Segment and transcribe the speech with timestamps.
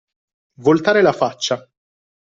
[0.65, 1.63] Voltare la faccia.